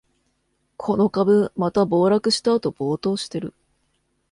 [0.77, 3.53] この株、また暴落したあと暴騰してる